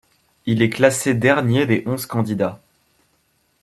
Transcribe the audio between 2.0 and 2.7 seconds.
candidats.